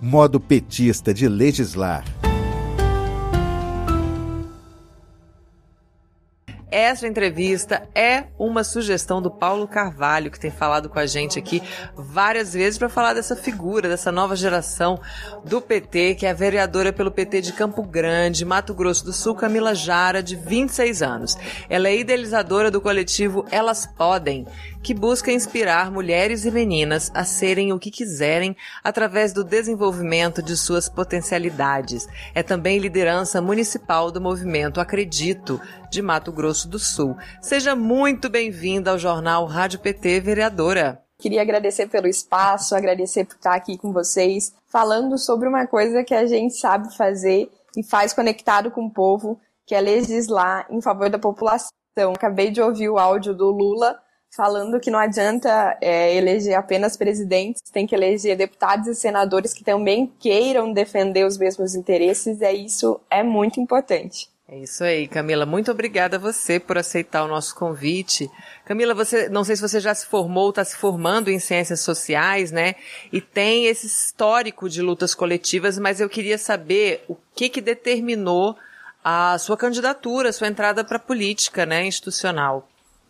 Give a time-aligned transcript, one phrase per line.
[0.00, 2.04] Modo petista de legislar.
[6.68, 11.62] Essa entrevista é uma sugestão do Paulo Carvalho, que tem falado com a gente aqui
[11.96, 15.00] várias vezes para falar dessa figura, dessa nova geração
[15.42, 19.34] do PT, que é a vereadora pelo PT de Campo Grande, Mato Grosso do Sul,
[19.34, 21.38] Camila Jara, de 26 anos.
[21.70, 24.46] Ela é idealizadora do coletivo Elas Podem,
[24.86, 30.56] que busca inspirar mulheres e meninas a serem o que quiserem através do desenvolvimento de
[30.56, 32.06] suas potencialidades.
[32.32, 37.16] É também liderança municipal do movimento Acredito, de Mato Grosso do Sul.
[37.42, 41.02] Seja muito bem-vinda ao jornal Rádio PT Vereadora.
[41.18, 46.14] Queria agradecer pelo espaço, agradecer por estar aqui com vocês, falando sobre uma coisa que
[46.14, 51.10] a gente sabe fazer e faz conectado com o povo, que é legislar em favor
[51.10, 51.72] da população.
[52.14, 54.05] Acabei de ouvir o áudio do Lula
[54.36, 59.64] falando que não adianta é, eleger apenas presidentes, tem que eleger deputados e senadores que
[59.64, 64.28] também queiram defender os mesmos interesses, é isso é muito importante.
[64.48, 65.44] É isso aí, Camila.
[65.44, 68.30] Muito obrigada a você por aceitar o nosso convite.
[68.64, 72.52] Camila, você, não sei se você já se formou, está se formando em ciências sociais,
[72.52, 72.76] né?
[73.12, 78.56] E tem esse histórico de lutas coletivas, mas eu queria saber o que que determinou
[79.02, 82.68] a sua candidatura, a sua entrada para a política, né, institucional.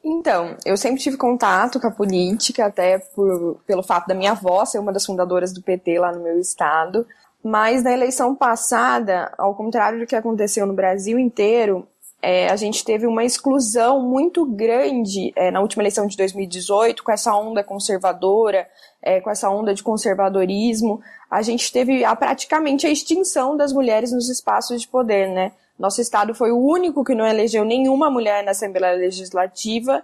[0.08, 4.64] Então, eu sempre tive contato com a política, até por, pelo fato da minha avó
[4.64, 7.04] ser uma das fundadoras do PT lá no meu estado.
[7.42, 11.88] Mas na eleição passada, ao contrário do que aconteceu no Brasil inteiro,
[12.22, 17.10] é, a gente teve uma exclusão muito grande é, na última eleição de 2018, com
[17.10, 18.68] essa onda conservadora,
[19.02, 21.00] é, com essa onda de conservadorismo.
[21.28, 25.50] A gente teve a, praticamente a extinção das mulheres nos espaços de poder, né?
[25.78, 30.02] Nosso estado foi o único que não elegeu nenhuma mulher na Assembleia Legislativa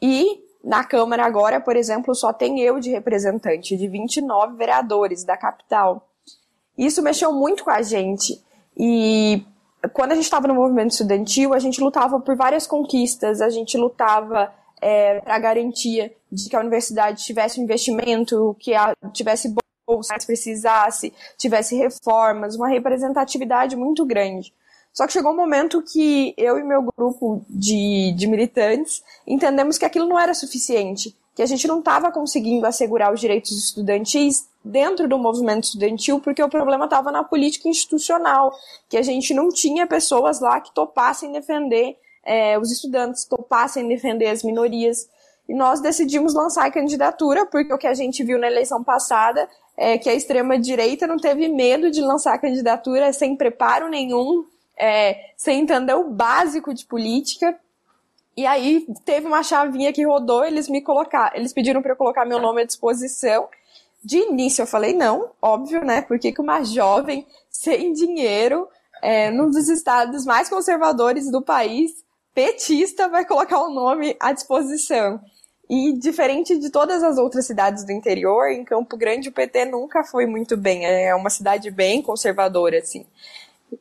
[0.00, 5.36] e na Câmara agora, por exemplo, só tem eu de representante de 29 vereadores da
[5.36, 6.06] capital.
[6.76, 8.42] Isso mexeu muito com a gente
[8.76, 9.44] e
[9.92, 13.76] quando a gente estava no movimento estudantil, a gente lutava por várias conquistas, a gente
[13.76, 19.54] lutava é, para a garantia de que a universidade tivesse um investimento, que a, tivesse
[19.86, 24.52] bolsas precisasse, tivesse reformas, uma representatividade muito grande.
[24.92, 29.84] Só que chegou um momento que eu e meu grupo de, de militantes entendemos que
[29.84, 35.08] aquilo não era suficiente, que a gente não estava conseguindo assegurar os direitos estudantis dentro
[35.08, 38.52] do movimento estudantil, porque o problema estava na política institucional,
[38.88, 44.26] que a gente não tinha pessoas lá que topassem defender é, os estudantes, topassem defender
[44.26, 45.08] as minorias.
[45.48, 49.48] E nós decidimos lançar a candidatura, porque o que a gente viu na eleição passada
[49.76, 54.44] é que a extrema-direita não teve medo de lançar a candidatura sem preparo nenhum,
[54.76, 57.58] é, sem entender o básico de política.
[58.36, 62.24] E aí teve uma chavinha que rodou, eles me colocar, eles pediram para eu colocar
[62.24, 63.48] meu nome à disposição.
[64.02, 66.00] De início eu falei não, óbvio, né?
[66.02, 68.68] Porque que uma jovem sem dinheiro,
[69.02, 71.92] é, num dos estados mais conservadores do país,
[72.34, 75.20] petista, vai colocar o nome à disposição.
[75.68, 80.02] E diferente de todas as outras cidades do interior, em Campo Grande o PT nunca
[80.02, 80.84] foi muito bem.
[80.84, 83.06] É uma cidade bem conservadora, assim.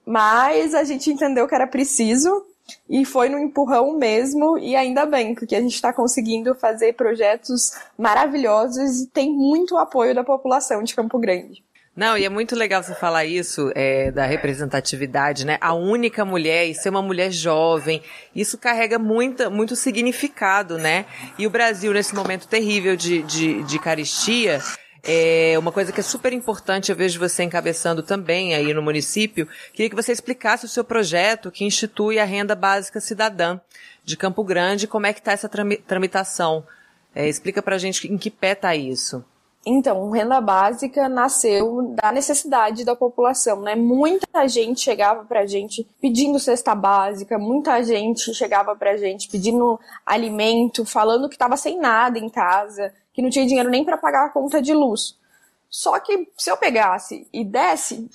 [0.06, 2.46] Mas a gente entendeu que era preciso
[2.90, 7.72] e foi no empurrão mesmo, e ainda bem, porque a gente está conseguindo fazer projetos
[7.98, 11.64] maravilhosos e tem muito apoio da população de Campo Grande.
[11.96, 15.58] Não, e é muito legal você falar isso, é, da representatividade, né?
[15.60, 18.02] A única mulher e ser uma mulher jovem,
[18.34, 21.06] isso carrega muita, muito significado, né?
[21.38, 24.62] E o Brasil, nesse momento terrível de, de, de caristia,
[25.04, 29.48] é uma coisa que é super importante, eu vejo você encabeçando também aí no município.
[29.74, 33.60] Queria que você explicasse o seu projeto que institui a renda básica cidadã
[34.04, 35.50] de Campo Grande, como é que está essa
[35.88, 36.66] tramitação.
[37.14, 39.24] É, explica pra gente em que pé está isso.
[39.66, 43.76] Então, renda básica nasceu da necessidade da população, né?
[43.76, 50.86] Muita gente chegava pra gente pedindo cesta básica, muita gente chegava pra gente pedindo alimento,
[50.86, 54.30] falando que estava sem nada em casa, que não tinha dinheiro nem para pagar a
[54.30, 55.18] conta de luz.
[55.70, 58.10] Só que se eu pegasse e desse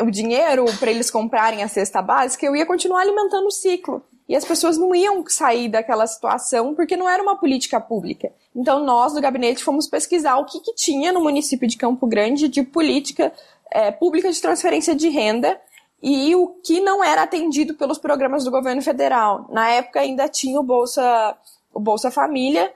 [0.00, 4.02] o dinheiro para eles comprarem a cesta básica, eu ia continuar alimentando o ciclo.
[4.26, 8.32] E as pessoas não iam sair daquela situação porque não era uma política pública.
[8.54, 12.48] Então nós do gabinete fomos pesquisar o que, que tinha no município de Campo Grande
[12.48, 13.32] de política
[13.70, 15.60] é, pública de transferência de renda
[16.02, 19.46] e o que não era atendido pelos programas do governo federal.
[19.50, 21.36] Na época ainda tinha o Bolsa,
[21.74, 22.72] o Bolsa Família,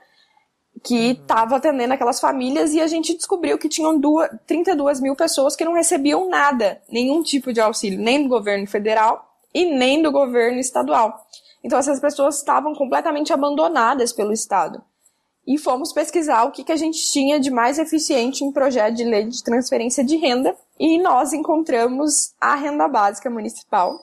[0.83, 5.55] que estava atendendo aquelas famílias e a gente descobriu que tinham duas, 32 mil pessoas
[5.55, 10.11] que não recebiam nada, nenhum tipo de auxílio, nem do governo federal e nem do
[10.11, 11.25] governo estadual.
[11.63, 14.83] Então essas pessoas estavam completamente abandonadas pelo Estado.
[15.45, 19.03] e fomos pesquisar o que, que a gente tinha de mais eficiente em projeto de
[19.03, 23.99] lei de transferência de renda e nós encontramos a renda básica municipal,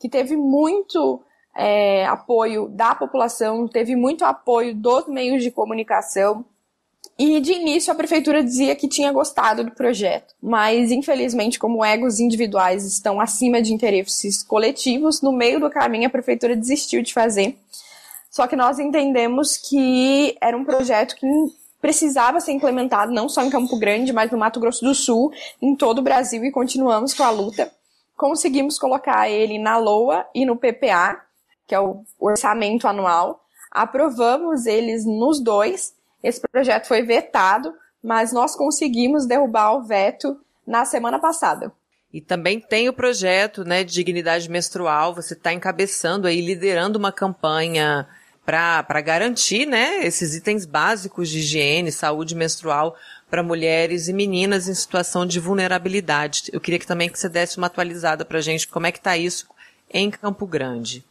[0.00, 1.22] que teve muito
[1.56, 6.44] é, apoio da população, teve muito apoio dos meios de comunicação,
[7.22, 12.18] e de início a prefeitura dizia que tinha gostado do projeto, mas infelizmente, como egos
[12.18, 17.58] individuais estão acima de interesses coletivos, no meio do caminho a prefeitura desistiu de fazer.
[18.30, 21.26] Só que nós entendemos que era um projeto que
[21.78, 25.30] precisava ser implementado não só em Campo Grande, mas no Mato Grosso do Sul,
[25.60, 27.70] em todo o Brasil e continuamos com a luta.
[28.16, 31.20] Conseguimos colocar ele na LOA e no PPA,
[31.70, 33.44] que é o orçamento anual.
[33.70, 37.72] Aprovamos eles nos dois esse projeto foi vetado,
[38.02, 41.72] mas nós conseguimos derrubar o veto na semana passada.
[42.12, 47.12] E também tem o projeto né, de dignidade menstrual, você está encabeçando aí, liderando uma
[47.12, 48.06] campanha
[48.44, 52.96] para garantir né, esses itens básicos de higiene, saúde menstrual
[53.30, 56.50] para mulheres e meninas em situação de vulnerabilidade.
[56.52, 58.98] Eu queria que também que você desse uma atualizada para a gente, como é que
[58.98, 59.46] está isso
[59.88, 61.04] em Campo Grande.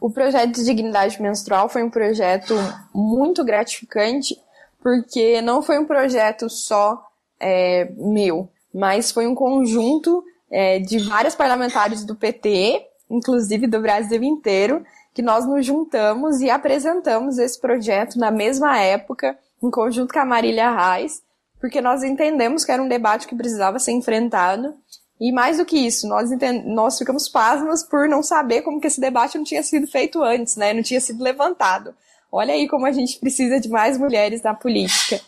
[0.00, 2.54] O projeto de dignidade menstrual foi um projeto
[2.94, 4.36] muito gratificante,
[4.82, 7.02] porque não foi um projeto só
[7.40, 14.22] é, meu, mas foi um conjunto é, de vários parlamentares do PT, inclusive do Brasil
[14.22, 20.20] inteiro, que nós nos juntamos e apresentamos esse projeto na mesma época, em conjunto com
[20.20, 21.22] a Marília Reis,
[21.60, 24.74] porque nós entendemos que era um debate que precisava ser enfrentado
[25.20, 26.30] e mais do que isso, nós,
[26.64, 30.56] nós ficamos pasmas por não saber como que esse debate não tinha sido feito antes,
[30.56, 30.72] né?
[30.72, 31.94] Não tinha sido levantado.
[32.30, 35.20] Olha aí como a gente precisa de mais mulheres na política.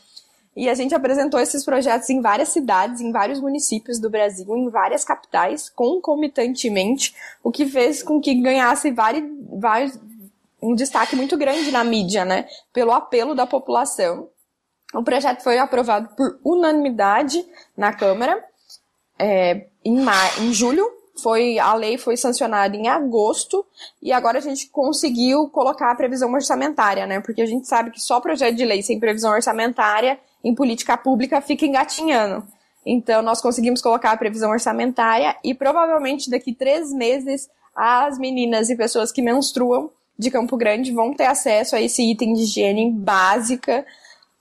[0.57, 4.69] E a gente apresentou esses projetos em várias cidades, em vários municípios do Brasil, em
[4.69, 9.99] várias capitais, concomitantemente, o que fez com que ganhasse vários,
[10.63, 12.49] um destaque muito grande na mídia, né?
[12.73, 14.29] Pelo apelo da população.
[14.95, 17.45] O projeto foi aprovado por unanimidade
[17.77, 18.43] na Câmara
[19.19, 23.65] é, em, mar, em julho, foi a lei foi sancionada em agosto
[24.03, 27.21] e agora a gente conseguiu colocar a previsão orçamentária, né?
[27.21, 31.41] Porque a gente sabe que só projeto de lei sem previsão orçamentária em política pública
[31.41, 32.45] fica engatinhando.
[32.85, 38.77] Então nós conseguimos colocar a previsão orçamentária e provavelmente daqui três meses as meninas e
[38.77, 43.85] pessoas que menstruam de Campo Grande vão ter acesso a esse item de higiene básica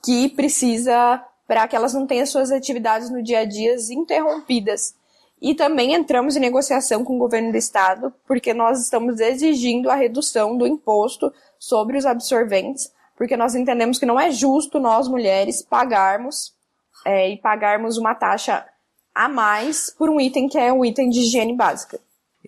[0.04, 4.96] que precisa para que elas não tenham suas atividades no dia a dia interrompidas.
[5.44, 9.96] E também entramos em negociação com o governo do estado, porque nós estamos exigindo a
[9.96, 15.62] redução do imposto sobre os absorventes, porque nós entendemos que não é justo nós mulheres
[15.62, 16.54] pagarmos
[17.06, 18.66] é, e pagarmos uma taxa
[19.14, 22.00] a mais por um item que é um item de higiene básica.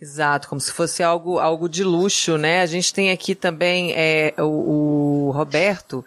[0.01, 2.62] Exato, como se fosse algo, algo de luxo, né?
[2.62, 6.03] A gente tem aqui também é, o, o Roberto,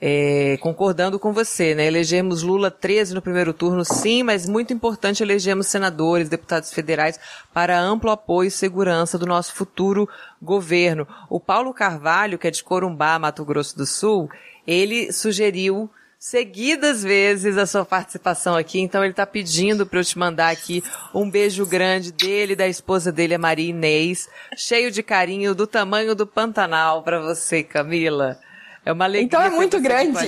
[0.00, 1.86] é, concordando com você, né?
[1.86, 7.20] Elegemos Lula 13 no primeiro turno, sim, mas muito importante elegemos senadores, deputados federais
[7.52, 10.08] para amplo apoio e segurança do nosso futuro
[10.40, 11.06] governo.
[11.28, 14.30] O Paulo Carvalho, que é de Corumbá, Mato Grosso do Sul,
[14.66, 20.18] ele sugeriu seguidas vezes a sua participação aqui, então ele está pedindo para eu te
[20.18, 25.54] mandar aqui um beijo grande dele, da esposa dele, a Maria Inês, cheio de carinho,
[25.54, 28.38] do tamanho do Pantanal para você, Camila.
[28.84, 29.26] É uma alegria.
[29.26, 30.18] Então é muito grande.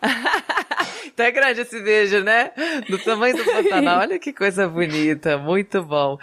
[1.18, 2.52] Então é grande esse beijo, né?
[2.88, 3.98] Do tamanho do Pantanal.
[4.06, 6.16] Olha que coisa bonita, muito bom.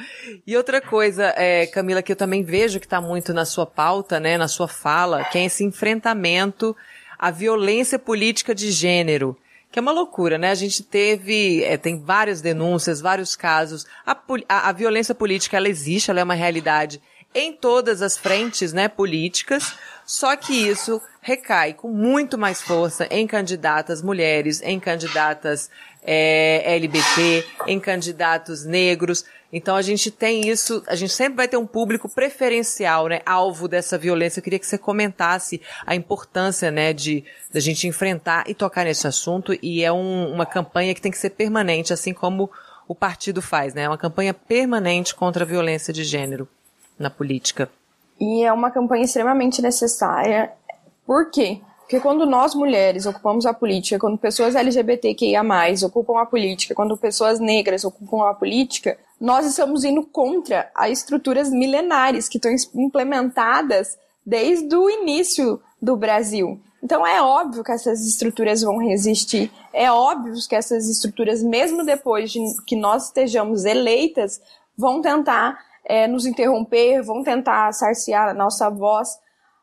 [0.47, 4.21] E outra coisa, é, Camila, que eu também vejo que está muito na sua pauta,
[4.21, 6.73] né, na sua fala, que é esse enfrentamento
[7.19, 9.37] à violência política de gênero.
[9.69, 10.49] Que é uma loucura, né?
[10.51, 13.85] A gente teve, é, tem várias denúncias, vários casos.
[14.05, 14.17] A,
[14.47, 17.01] a, a violência política, ela existe, ela é uma realidade
[17.35, 19.75] em todas as frentes, né, políticas.
[20.05, 25.69] Só que isso recai com muito mais força em candidatas mulheres, em candidatas
[26.01, 29.25] é, LGBT, em candidatos negros.
[29.51, 33.67] Então a gente tem isso, a gente sempre vai ter um público preferencial, né, alvo
[33.67, 34.39] dessa violência.
[34.39, 39.07] Eu queria que você comentasse a importância, né, de da gente enfrentar e tocar nesse
[39.07, 39.57] assunto.
[39.61, 42.49] E é um, uma campanha que tem que ser permanente, assim como
[42.87, 43.83] o partido faz, né?
[43.83, 46.47] É uma campanha permanente contra a violência de gênero
[46.97, 47.69] na política.
[48.19, 50.51] E é uma campanha extremamente necessária.
[51.05, 51.59] Por quê?
[51.79, 55.43] Porque quando nós mulheres ocupamos a política, quando pessoas LGBTQIA+,
[55.85, 61.51] ocupam a política, quando pessoas negras ocupam a política, nós estamos indo contra as estruturas
[61.51, 66.59] milenares que estão implementadas desde o início do Brasil.
[66.81, 69.51] Então é óbvio que essas estruturas vão resistir.
[69.71, 74.41] É óbvio que essas estruturas, mesmo depois de que nós estejamos eleitas,
[74.77, 79.09] vão tentar é, nos interromper, vão tentar sarciar a nossa voz,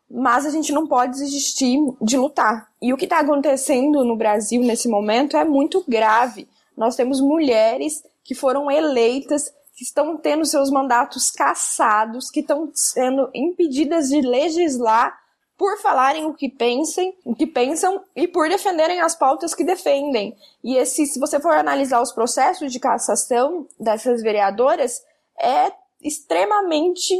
[0.08, 2.68] mas a gente não pode desistir de lutar.
[2.80, 6.48] E o que está acontecendo no Brasil nesse momento é muito grave.
[6.76, 13.30] Nós temos mulheres que foram eleitas, que estão tendo seus mandatos cassados, que estão sendo
[13.34, 15.18] impedidas de legislar
[15.56, 20.36] por falarem o que pensem, o que pensam e por defenderem as pautas que defendem.
[20.62, 25.02] E esse, se você for analisar os processos de cassação dessas vereadoras,
[25.40, 25.72] é
[26.02, 27.14] extremamente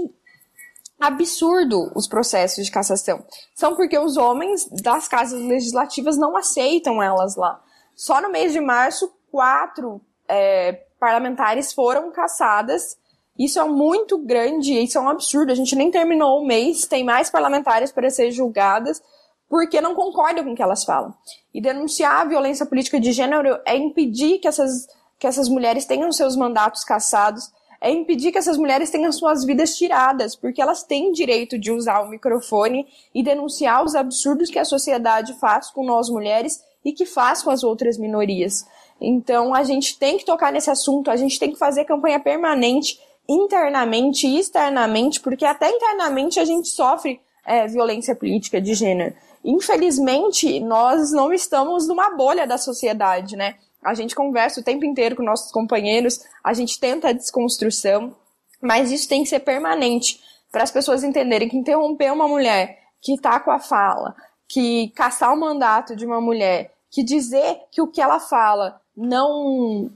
[1.01, 3.25] absurdo os processos de cassação.
[3.55, 7.63] São porque os homens das casas legislativas não aceitam elas lá.
[7.97, 12.97] Só no mês de março, quatro é, parlamentares foram cassadas
[13.39, 15.53] isso é muito grande, isso é um absurdo.
[15.53, 19.03] A gente nem terminou o mês, tem mais parlamentares para ser julgadas
[19.49, 21.15] porque não concordam com o que elas falam.
[21.53, 24.87] E denunciar a violência política de gênero é impedir que essas,
[25.19, 29.77] que essas mulheres tenham seus mandatos cassados, é impedir que essas mulheres tenham suas vidas
[29.77, 34.65] tiradas, porque elas têm direito de usar o microfone e denunciar os absurdos que a
[34.65, 38.65] sociedade faz com nós mulheres e que faz com as outras minorias.
[39.01, 43.01] Então a gente tem que tocar nesse assunto, a gente tem que fazer campanha permanente
[43.29, 49.13] internamente e externamente, porque até internamente a gente sofre é, violência política de gênero.
[49.45, 53.57] Infelizmente, nós não estamos numa bolha da sociedade, né?
[53.83, 58.15] A gente conversa o tempo inteiro com nossos companheiros, a gente tenta a desconstrução,
[58.61, 60.21] mas isso tem que ser permanente
[60.51, 64.15] para as pessoas entenderem que interromper uma mulher que está com a fala,
[64.47, 69.91] que caçar o mandato de uma mulher, que dizer que o que ela fala não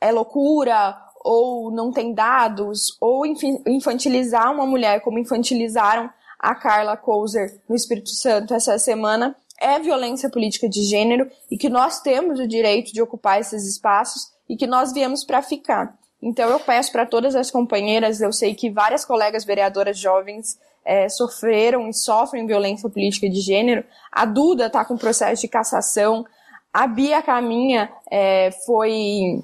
[0.00, 7.60] é loucura ou não tem dados, ou infantilizar uma mulher como infantilizaram a Carla Couser
[7.68, 12.48] no Espírito Santo essa semana, é violência política de gênero e que nós temos o
[12.48, 15.96] direito de ocupar esses espaços e que nós viemos para ficar.
[16.22, 21.08] Então eu peço para todas as companheiras, eu sei que várias colegas vereadoras jovens é,
[21.08, 23.84] sofreram e sofrem violência política de gênero.
[24.10, 26.24] A Duda está com processo de cassação.
[26.72, 29.42] A Bia Caminha é, foi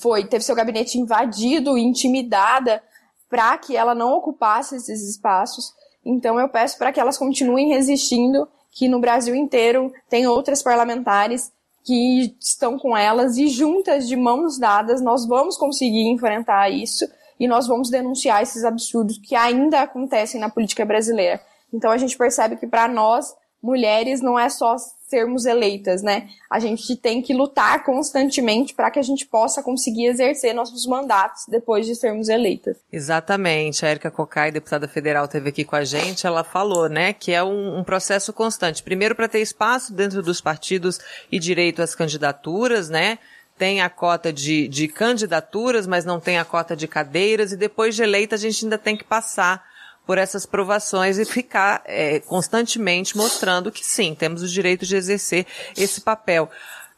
[0.00, 2.82] foi teve seu gabinete invadido, intimidada,
[3.28, 5.72] para que ela não ocupasse esses espaços.
[6.04, 11.50] Então eu peço para que elas continuem resistindo, que no Brasil inteiro tem outras parlamentares
[11.82, 17.08] que estão com elas e juntas de mãos dadas nós vamos conseguir enfrentar isso
[17.40, 21.40] e nós vamos denunciar esses absurdos que ainda acontecem na política brasileira.
[21.72, 24.76] Então a gente percebe que para nós mulheres não é só
[25.08, 26.28] sermos eleitas, né?
[26.50, 31.44] A gente tem que lutar constantemente para que a gente possa conseguir exercer nossos mandatos
[31.48, 32.76] depois de sermos eleitas.
[32.92, 33.86] Exatamente.
[33.86, 37.42] A Erika Cocai, deputada federal, teve aqui com a gente, ela falou, né, que é
[37.42, 38.82] um, um processo constante.
[38.82, 40.98] Primeiro para ter espaço dentro dos partidos
[41.30, 43.18] e direito às candidaturas, né?
[43.56, 47.94] Tem a cota de, de candidaturas, mas não tem a cota de cadeiras, e depois
[47.94, 49.64] de eleita a gente ainda tem que passar
[50.06, 55.46] por essas provações e ficar é, constantemente mostrando que sim, temos o direito de exercer
[55.76, 56.48] esse papel.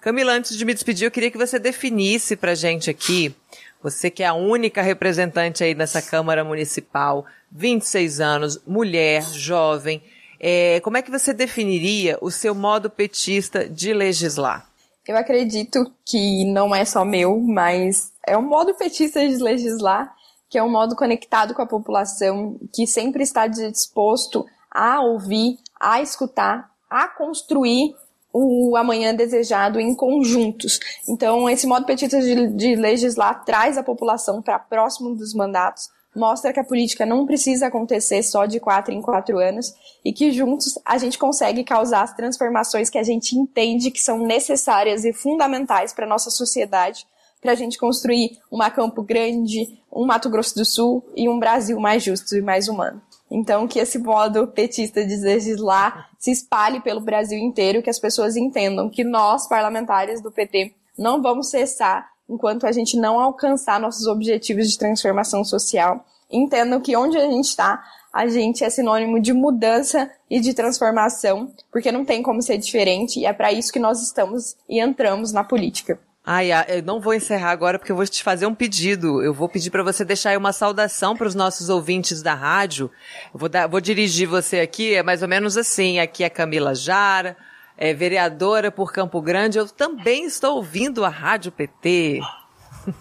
[0.00, 3.34] Camila, antes de me despedir, eu queria que você definisse para gente aqui,
[3.82, 10.02] você que é a única representante aí nessa Câmara Municipal, 26 anos, mulher, jovem,
[10.38, 14.68] é, como é que você definiria o seu modo petista de legislar?
[15.06, 20.14] Eu acredito que não é só meu, mas é um modo petista de legislar
[20.48, 26.00] que é um modo conectado com a população, que sempre está disposto a ouvir, a
[26.00, 27.94] escutar, a construir
[28.32, 30.78] o amanhã desejado em conjuntos.
[31.08, 36.52] Então, esse modo petista de, de legislar traz a população para próximo dos mandatos, mostra
[36.52, 39.72] que a política não precisa acontecer só de quatro em quatro anos
[40.04, 44.18] e que juntos a gente consegue causar as transformações que a gente entende que são
[44.18, 47.06] necessárias e fundamentais para a nossa sociedade
[47.40, 51.78] para a gente construir uma Campo Grande, um Mato Grosso do Sul e um Brasil
[51.78, 53.00] mais justo e mais humano.
[53.30, 58.36] Então, que esse modo petista de legislar se espalhe pelo Brasil inteiro, que as pessoas
[58.36, 64.06] entendam que nós, parlamentares do PT, não vamos cessar enquanto a gente não alcançar nossos
[64.06, 66.04] objetivos de transformação social.
[66.30, 71.52] Entendam que onde a gente está, a gente é sinônimo de mudança e de transformação,
[71.70, 75.32] porque não tem como ser diferente, e é para isso que nós estamos e entramos
[75.32, 75.98] na política.
[76.30, 79.22] Ai, eu não vou encerrar agora porque eu vou te fazer um pedido.
[79.22, 82.90] Eu vou pedir para você deixar aí uma saudação para os nossos ouvintes da rádio.
[83.32, 85.98] Eu vou, dar, vou dirigir você aqui, é mais ou menos assim.
[85.98, 87.34] Aqui é Camila Jara,
[87.78, 89.56] é vereadora por Campo Grande.
[89.56, 92.20] Eu também estou ouvindo a Rádio PT.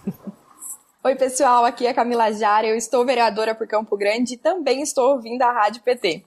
[1.04, 2.66] Oi, pessoal, aqui é Camila Jara.
[2.66, 6.24] Eu estou vereadora por Campo Grande e também estou ouvindo a Rádio PT.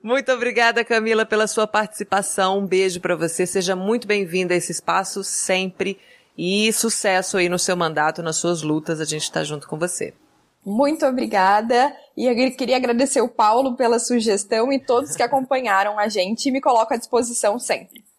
[0.00, 2.60] Muito obrigada, Camila, pela sua participação.
[2.60, 3.44] Um beijo para você.
[3.44, 5.98] Seja muito bem-vinda a esse espaço sempre.
[6.36, 9.00] E sucesso aí no seu mandato, nas suas lutas.
[9.00, 10.14] A gente está junto com você.
[10.64, 16.08] Muito obrigada E eu queria agradecer o Paulo pela sugestão e todos que acompanharam a
[16.08, 18.04] gente e me coloco à disposição sempre.